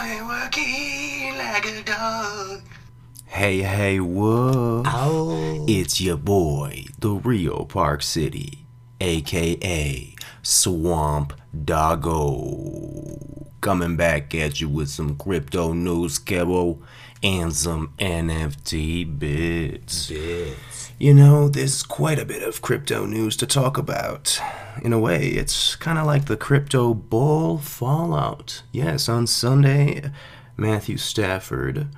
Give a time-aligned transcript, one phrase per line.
[0.00, 2.62] Like a dog.
[3.26, 4.86] Hey, hey, what?
[4.86, 5.66] Oh.
[5.68, 8.64] It's your boy, the real Park City,
[8.98, 11.34] aka Swamp
[11.66, 13.18] Doggo.
[13.60, 16.78] Coming back at you with some crypto news, Kero,
[17.22, 20.08] and some NFT bits.
[20.08, 20.92] Bits.
[20.98, 24.40] You know, there's quite a bit of crypto news to talk about.
[24.82, 28.62] In a way, it's kind of like the crypto bull fallout.
[28.72, 30.10] Yes, on Sunday,
[30.56, 31.88] Matthew Stafford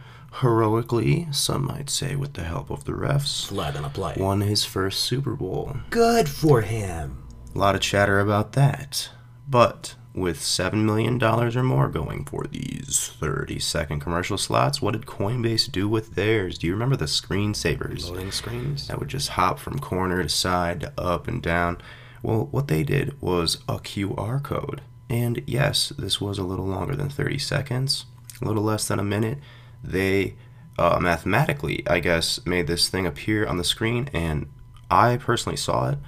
[0.40, 4.14] heroically, some might say with the help of the refs, on a play.
[4.16, 5.76] won his first Super Bowl.
[5.90, 7.24] Good for him.
[7.54, 9.10] A lot of chatter about that.
[9.48, 15.06] But with $7 million or more going for these 30 second commercial slots, what did
[15.06, 16.58] Coinbase do with theirs?
[16.58, 18.10] Do you remember the screensavers?
[18.10, 18.88] Loading screens.
[18.88, 21.78] that would just hop from corner to side, to up and down.
[22.22, 24.82] Well, what they did was a QR code.
[25.08, 28.06] And yes, this was a little longer than 30 seconds,
[28.40, 29.38] a little less than a minute.
[29.82, 30.36] They
[30.78, 34.46] uh, mathematically, I guess, made this thing appear on the screen, and
[34.90, 35.98] I personally saw it.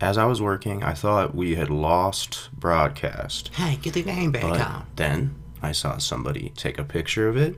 [0.00, 3.50] As I was working, I thought we had lost broadcast.
[3.54, 4.86] Hey, get the game back But on.
[4.96, 7.56] then I saw somebody take a picture of it,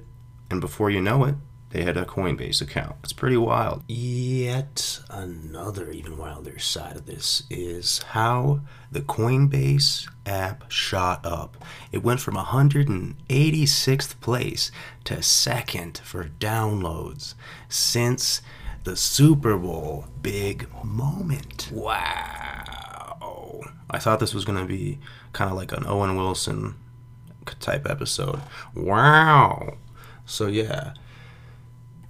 [0.50, 1.36] and before you know it,
[1.70, 2.96] they had a Coinbase account.
[3.04, 3.82] It's pretty wild.
[3.88, 11.64] Yet another even wilder side of this is how the Coinbase app shot up.
[11.92, 14.70] It went from 186th place
[15.04, 17.34] to second for downloads
[17.70, 18.42] since
[18.84, 21.70] the Super Bowl big moment.
[21.72, 23.61] Wow.
[23.91, 24.98] I thought this was going to be
[25.33, 26.77] kind of like an Owen Wilson
[27.60, 28.41] type episode.
[28.75, 29.77] Wow.
[30.25, 30.94] So, yeah.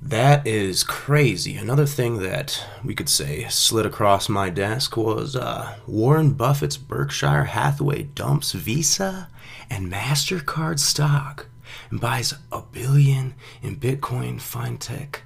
[0.05, 1.57] That is crazy.
[1.57, 7.45] Another thing that we could say slid across my desk was uh, Warren Buffett's Berkshire
[7.45, 9.29] Hathaway dumps Visa
[9.71, 11.47] and MasterCard stock
[11.91, 15.21] and buys a billion in Bitcoin fintech.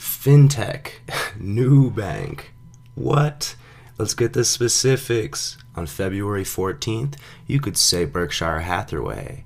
[0.00, 0.92] Fintech.
[1.38, 2.52] New bank.
[2.94, 3.54] What?
[3.98, 5.58] Let's get the specifics.
[5.76, 7.14] On February 14th,
[7.46, 9.44] you could say Berkshire Hathaway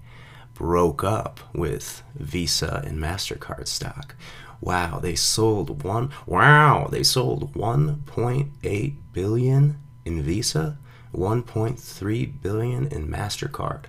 [0.55, 4.15] broke up with Visa and MasterCard stock.
[4.61, 10.79] Wow, they sold one wow, they sold 1.8 billion in Visa,
[11.13, 13.85] 1.3 billion in MasterCard.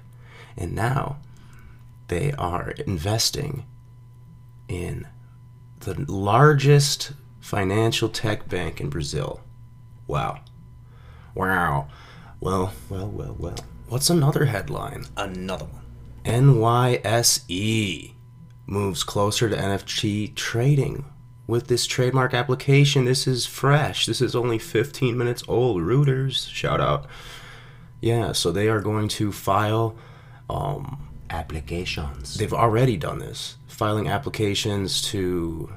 [0.58, 1.18] And now
[2.10, 3.66] they are investing
[4.68, 5.08] in
[5.86, 9.40] the largest financial tech bank in Brazil.
[10.08, 10.40] Wow.
[11.36, 11.88] Wow.
[12.40, 13.56] Well, well, well, well.
[13.88, 15.06] What's another headline?
[15.16, 15.82] another one.
[16.26, 18.14] NYSE
[18.66, 21.06] moves closer to NFT trading.
[21.48, 24.08] With this trademark application, this is fresh.
[24.08, 25.84] This is only 15 minutes old.
[25.84, 27.06] Reuters, shout out.
[28.02, 29.96] Yeah, so they are going to file.
[30.50, 32.36] Um, Applications.
[32.36, 35.70] they've already done this, filing applications to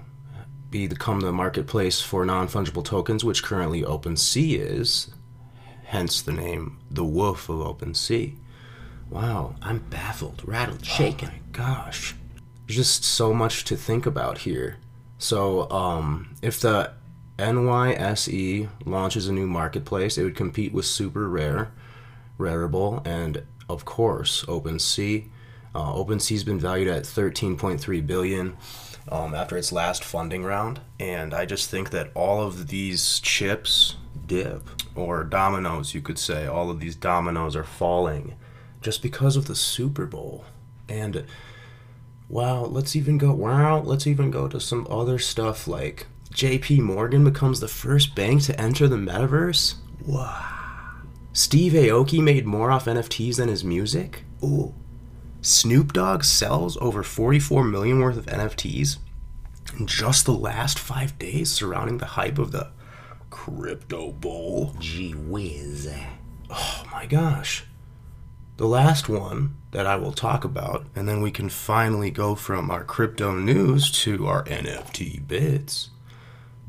[0.70, 5.10] become the marketplace for non-fungible tokens, which currently OpenSea is.
[5.84, 8.36] Hence the name, the Wolf of OpenSea.
[9.10, 11.28] Wow, I'm baffled, rattled, shaken.
[11.28, 12.14] Oh my gosh.
[12.66, 14.76] There's just so much to think about here.
[15.16, 16.92] So, um, if the
[17.38, 21.72] NYSE launches a new marketplace, it would compete with Super Rare,
[22.38, 25.30] Rarible, and of course OpenSea.
[25.74, 28.56] Uh, OpenSea's been valued at 13.3 billion
[29.10, 33.96] um, after its last funding round, and I just think that all of these chips
[34.26, 38.34] dip, or dominoes, you could say, all of these dominoes are falling
[38.80, 40.44] just because of the Super Bowl.
[40.88, 41.24] And
[42.28, 47.24] wow, let's even go wow, let's even go to some other stuff like JP Morgan
[47.24, 49.76] becomes the first bank to enter the metaverse.
[50.04, 50.54] Wow.
[51.32, 54.24] Steve Aoki made more off NFTs than his music.
[54.42, 54.74] Ooh.
[55.40, 58.98] Snoop Dogg sells over 44 million worth of NFTs
[59.78, 62.70] in just the last 5 days surrounding the hype of the
[63.30, 64.74] crypto bull.
[64.80, 65.92] Gee whiz.
[66.50, 67.64] Oh my gosh.
[68.56, 72.70] The last one that I will talk about, and then we can finally go from
[72.70, 75.90] our crypto news to our NFT bits.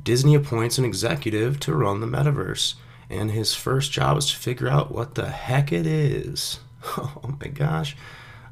[0.04, 2.76] Disney appoints an executive to run the metaverse,
[3.10, 6.60] and his first job is to figure out what the heck it is.
[6.98, 7.98] Oh my gosh.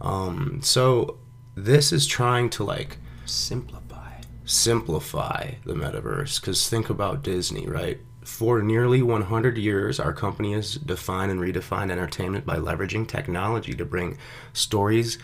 [0.01, 1.17] Um, so
[1.55, 4.21] this is trying to like Simplify.
[4.45, 7.99] simplify the metaverse because think about Disney, right?
[8.23, 13.85] For nearly 100 years, our company has defined and redefined entertainment by leveraging technology to
[13.85, 14.17] bring
[14.53, 15.17] stories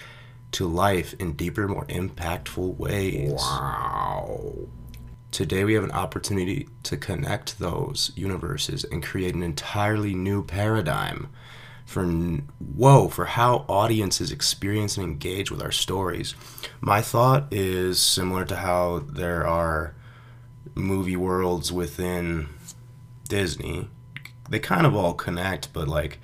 [0.54, 3.34] to life in deeper, more impactful ways.
[3.34, 4.54] Wow.
[5.32, 11.28] Today, we have an opportunity to connect those universes and create an entirely new paradigm
[11.86, 16.36] for whoa for how audiences experience and engage with our stories.
[16.82, 19.96] My thought is similar to how there are
[20.76, 22.50] movie worlds within
[23.28, 23.90] Disney.
[24.50, 26.20] They kind of all connect, but like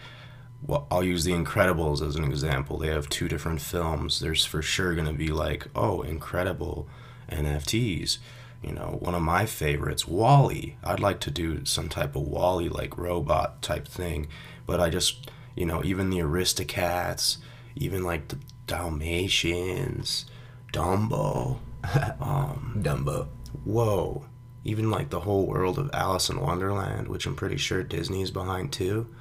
[0.61, 2.77] well, I'll use The Incredibles as an example.
[2.77, 4.19] They have two different films.
[4.19, 6.87] There's for sure going to be like, oh, incredible
[7.31, 8.17] NFTs.
[8.61, 10.75] You know, one of my favorites, WALL-E.
[10.83, 14.27] I'd like to do some type of WALL-E like robot type thing,
[14.65, 17.37] but I just, you know, even the Aristocats,
[17.75, 20.25] even like the Dalmatians,
[20.71, 21.57] Dumbo,
[22.21, 23.27] um, Dumbo.
[23.65, 24.23] Whoa,
[24.63, 28.71] even like the whole world of Alice in Wonderland, which I'm pretty sure Disney's behind
[28.71, 29.13] too.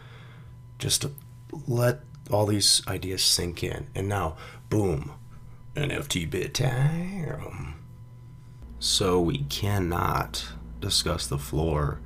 [0.79, 1.11] Just to
[1.67, 4.37] let all these ideas sink in, and now,
[4.71, 5.11] boom,
[5.75, 7.75] NFT bit time.
[8.79, 10.47] So we cannot
[10.79, 12.01] discuss the floor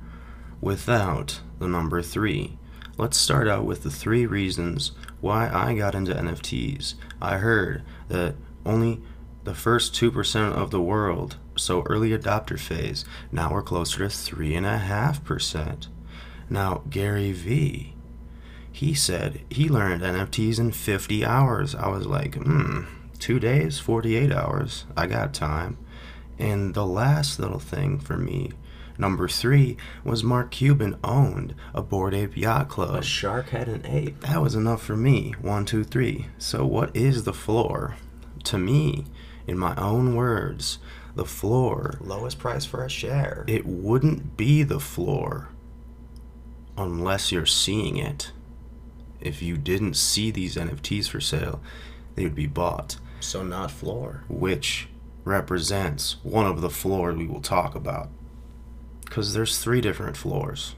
[0.59, 2.57] without the number three.
[2.95, 6.93] Let's start out with the three reasons why I got into NFTs.
[7.19, 8.35] I heard that
[8.65, 9.01] only
[9.43, 15.87] the first 2% of the world, so early adopter phase, now we're closer to 3.5%.
[16.51, 17.95] Now, Gary Vee,
[18.71, 21.73] he said he learned NFTs in 50 hours.
[21.73, 22.81] I was like, hmm,
[23.17, 24.85] two days, 48 hours.
[24.95, 25.79] I got time.
[26.37, 28.51] And the last little thing for me,
[28.97, 32.95] number three, was Mark Cuban owned a Bored Ape Yacht Club.
[32.95, 34.21] A shark had an ape.
[34.21, 35.33] That was enough for me.
[35.41, 36.27] One, two, three.
[36.37, 37.95] So, what is the floor?
[38.45, 39.05] To me,
[39.47, 40.79] in my own words,
[41.15, 41.97] the floor.
[42.01, 43.45] Lowest price for a share.
[43.47, 45.49] It wouldn't be the floor
[46.77, 48.31] unless you're seeing it.
[49.21, 51.61] If you didn't see these NFTs for sale,
[52.15, 52.97] they would be bought.
[53.19, 54.23] So, not floor.
[54.27, 54.89] Which
[55.23, 58.09] represents one of the floors we will talk about.
[59.13, 60.73] Because there's three different floors.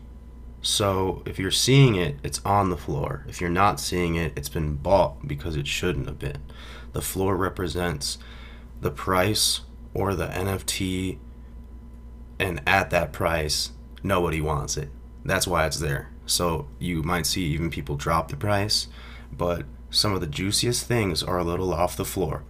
[0.61, 3.23] So if you're seeing it, it's on the floor.
[3.29, 6.41] If you're not seeing it, it's been bought because it shouldn't have been.
[6.91, 8.17] The floor represents
[8.81, 9.61] the price
[9.93, 11.17] or the NFT,
[12.37, 13.71] and at that price,
[14.03, 14.89] nobody wants it.
[15.23, 16.09] That's why it's there.
[16.25, 18.89] So you might see even people drop the price,
[19.31, 22.43] but some of the juiciest things are a little off the floor.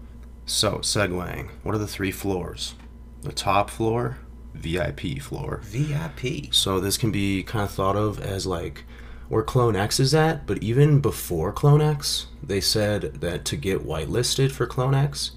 [0.48, 2.74] So, segueing, what are the three floors?
[3.22, 4.18] The top floor,
[4.56, 5.62] VIP floor.
[5.64, 6.54] VIP.
[6.54, 8.84] So, this can be kind of thought of as like
[9.28, 13.86] where Clone X is at, but even before Clone X, they said that to get
[13.86, 15.32] whitelisted for Clone X,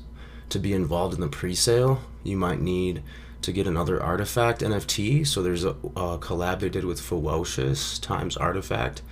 [0.51, 3.03] to be involved in the pre sale, you might need
[3.43, 5.27] to get another artifact NFT.
[5.27, 9.03] So, there's a, a collab they did with Ferocious times artifact.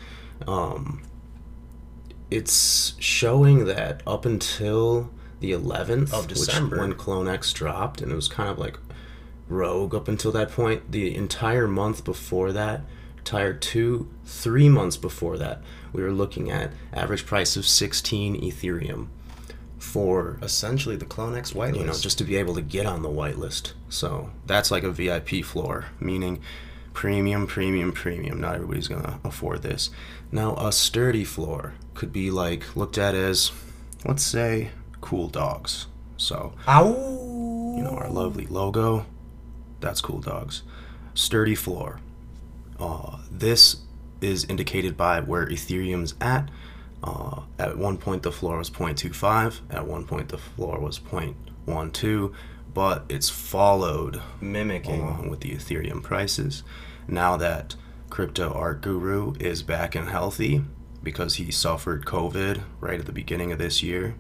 [0.47, 1.02] Um,
[2.31, 5.11] it's showing that up until
[5.41, 8.79] the 11th of December when Clone X dropped, and it was kind of like
[9.49, 10.91] rogue up until that point.
[10.91, 12.83] The entire month before that,
[13.19, 15.63] entire two, three months before that,
[15.93, 19.09] we were looking at average price of 16 Ethereum
[19.79, 21.77] for essentially the CloneX whitelist.
[21.77, 23.73] You know, just to be able to get on the whitelist.
[23.89, 26.41] So that's like a VIP floor, meaning
[26.93, 28.41] premium, premium, premium.
[28.41, 29.91] Not everybody's gonna afford this.
[30.33, 33.53] Now, a sturdy floor could be like looked at as,
[34.05, 34.71] let's say,
[35.01, 35.87] cool dogs.
[36.17, 37.75] So, Ow.
[37.77, 39.07] you know, our lovely logo,
[39.81, 40.62] that's cool dogs.
[41.14, 42.00] Sturdy floor.
[42.78, 43.78] Uh, this
[44.20, 46.50] is indicated by where Ethereum's at.
[47.02, 49.61] Uh, at one point, the floor was 0.25.
[49.70, 52.35] At one point, the floor was 0.12.
[52.75, 56.62] But it's followed, mimicking along with the Ethereum prices.
[57.09, 57.75] Now that
[58.11, 60.62] Crypto Art Guru is back and healthy
[61.02, 64.16] because he suffered COVID right at the beginning of this year,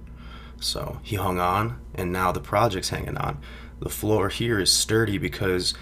[0.60, 3.38] so he hung on, and now the project's hanging on.
[3.78, 5.74] The floor here is sturdy because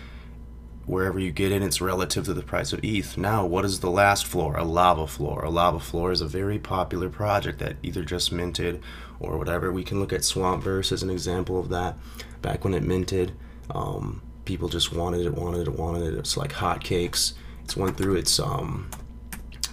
[0.87, 3.17] wherever you get in, it's relative to the price of ETH.
[3.17, 4.57] Now, what is the last floor?
[4.57, 5.45] A lava floor.
[5.45, 8.83] A lava floor is a very popular project that either just minted
[9.21, 9.73] or whatever.
[9.73, 11.97] We can look at Swampverse as an example of that.
[12.43, 13.33] Back when it minted,
[13.71, 16.19] um, people just wanted it, wanted it, wanted it.
[16.19, 17.35] It's like hotcakes.
[17.63, 18.91] It's went through its um,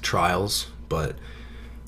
[0.01, 1.17] trials, but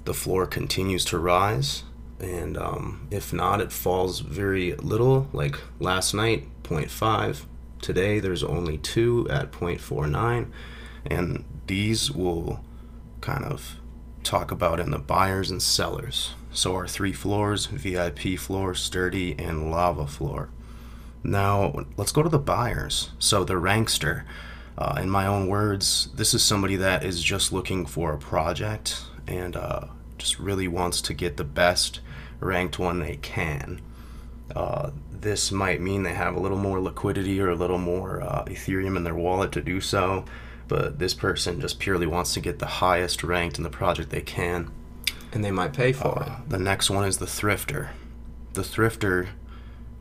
[0.04, 1.84] the floor continues to rise
[2.24, 5.28] and um, if not, it falls very little.
[5.34, 7.46] Like last night, 0.5.
[7.82, 10.50] Today, there's only two at 0.49,
[11.06, 12.64] and these will
[13.20, 13.76] kind of
[14.24, 16.34] talk about in the buyers and sellers.
[16.54, 20.50] So our three floors: VIP floor, sturdy, and lava floor.
[21.24, 23.12] Now let's go to the buyers.
[23.20, 24.24] So the rankster.
[24.76, 29.04] Uh, in my own words, this is somebody that is just looking for a project
[29.28, 29.82] and uh,
[30.18, 32.00] just really wants to get the best
[32.44, 33.82] ranked one they can.
[34.56, 38.44] Uh, this might mean they have a little more liquidity or a little more uh,
[38.46, 40.26] Ethereum in their wallet to do so,
[40.68, 44.22] but this person just purely wants to get the highest ranked in the project they
[44.22, 44.72] can.
[45.32, 47.90] And they might pay for Uh, the next one is the thrifter.
[48.54, 49.30] The thrifter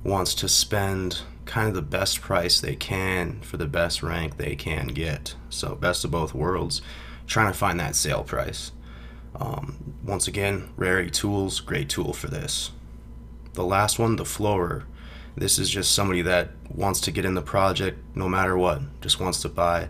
[0.04, 4.54] wants to spend kind of the best price they can for the best rank they
[4.54, 5.34] can get.
[5.48, 6.82] So, best of both worlds,
[7.26, 8.72] trying to find that sale price.
[9.36, 12.70] Um, once again, Rarity Tools, great tool for this.
[13.54, 14.84] The last one, the florer.
[15.36, 19.20] This is just somebody that wants to get in the project no matter what, just
[19.20, 19.88] wants to buy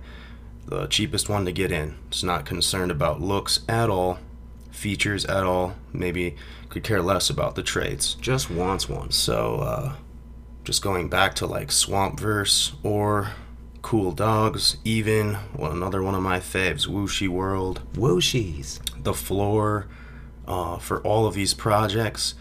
[0.66, 1.96] the cheapest one to get in.
[2.08, 4.18] It's not concerned about looks at all,
[4.70, 6.36] features at all, maybe
[6.68, 8.14] could care less about the traits.
[8.14, 9.10] Just wants one.
[9.10, 9.96] So, uh,
[10.64, 13.32] just going back to like Swampverse or
[13.82, 18.80] Cool Dogs, even well, another one of my faves, Wooshi World, Wooshies.
[19.02, 19.86] the floor
[20.46, 22.34] uh, for all of these projects.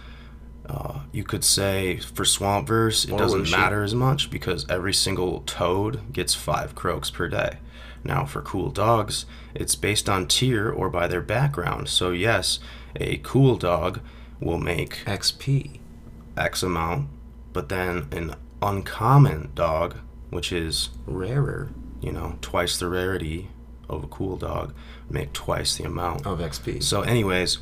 [0.69, 5.41] Uh, you could say for Swampverse, it Or doesn't matter as much because every single
[5.41, 7.57] toad gets five croaks per day.
[8.03, 11.89] Now, for cool dogs, it's based on tier or by their background.
[11.89, 12.59] So, yes,
[12.95, 13.99] a cool dog
[14.39, 15.79] will make XP.
[16.37, 17.09] X amount,
[17.51, 19.97] but then an uncommon dog,
[20.31, 21.69] which is, Rarer
[22.01, 23.49] you know, twice the rarity
[23.87, 24.73] of a cool dog,
[25.09, 26.25] make twice the amount.
[26.25, 26.81] of XP.
[26.83, 27.59] So, anyways,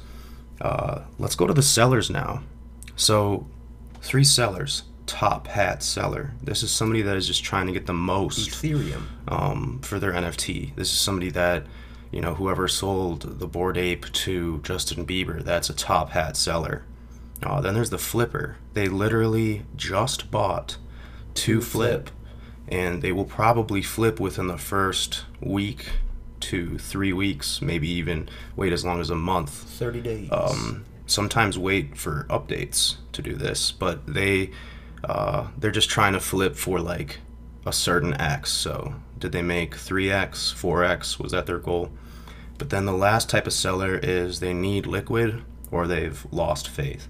[0.61, 2.43] uh, let's go to the sellers now.
[2.95, 3.47] So,
[4.01, 4.83] three sellers.
[5.05, 6.33] Top hat seller.
[6.41, 9.03] This is somebody that is just trying to get the most Ethereum.
[9.27, 10.75] um, for their NFT.
[10.75, 11.65] This is somebody that,
[12.11, 16.85] you know, whoever sold the Bored Ape to Justin Bieber, that's a top hat seller.
[17.41, 18.57] Uh, then there's the flipper.
[18.73, 20.77] They literally just bought
[21.35, 22.11] to flip,
[22.69, 25.89] and they will probably flip within the first week
[26.39, 30.29] to three weeks, maybe even wait as long as a month 30 days.
[30.31, 34.51] um, sometimes wait for updates to do this, but they
[35.03, 37.19] uh, they're just trying to flip for like
[37.65, 38.51] a certain X.
[38.51, 41.19] So did they make 3X, 4X?
[41.19, 41.91] Was that their goal?
[42.57, 47.07] But then the last type of seller is they need liquid or they've lost faith.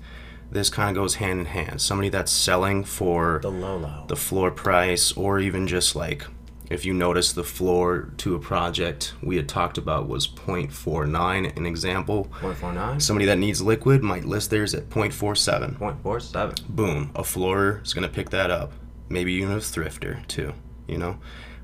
[0.51, 1.81] This kind of goes hand in hand.
[1.81, 4.05] Somebody that's selling for the Lolo.
[4.07, 6.25] the floor price or even just like
[6.69, 11.65] if you notice the floor to a project we had talked about was 0.49 an
[11.65, 13.01] example 0.49.
[13.01, 16.67] somebody that needs liquid might list theirs at 0.47 0.47.
[16.67, 18.71] boom a floorer is going to pick that up
[19.09, 20.53] maybe even a thrifter too
[20.87, 21.17] you know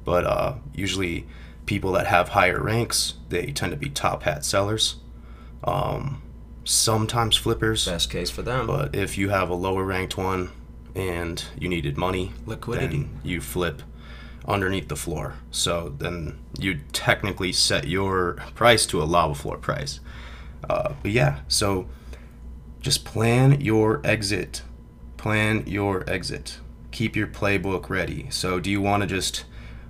[0.04, 1.26] but uh, usually
[1.66, 4.96] people that have higher ranks they tend to be top hat sellers
[5.64, 6.22] um,
[6.66, 8.68] sometimes flippers Best case for them.
[8.68, 10.50] but if you have a lower ranked one
[10.96, 13.08] and you needed money, Liquidity.
[13.24, 13.82] you flip
[14.48, 15.36] underneath the floor.
[15.52, 20.00] So then you technically set your price to a lava floor price.
[20.70, 21.88] Uh, but yeah, so
[22.82, 24.62] just plan your exit.
[25.18, 26.60] Plan your exit.
[26.92, 28.28] Keep your playbook ready.
[28.30, 29.46] So do you want to just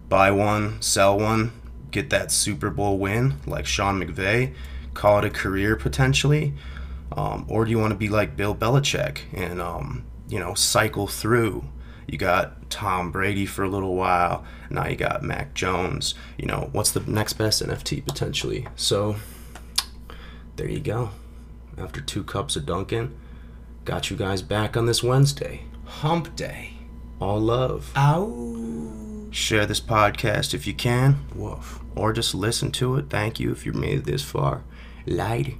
[0.09, 1.51] buy one, sell one,
[1.91, 4.53] get that Super Bowl win like Sean McVay,
[4.95, 6.53] call it a career potentially?
[7.11, 11.05] Um, or do you want to be like Bill Belichick and um, you know cycle
[11.05, 11.65] through?
[12.07, 14.43] You got Tom Brady for a little while.
[14.69, 16.15] Now you got Mac Jones.
[16.37, 18.67] You know what's the next best NFT potentially?
[18.75, 19.15] So
[20.55, 21.11] there you go.
[21.77, 23.15] After two cups of Dunkin',
[23.83, 26.73] got you guys back on this Wednesday, Hump Day.
[27.19, 27.91] All love.
[27.97, 29.27] Ow.
[29.31, 31.81] Share this podcast if you can, Woof.
[31.95, 33.09] or just listen to it.
[33.09, 34.63] Thank you if you made it this far.
[35.07, 35.55] Light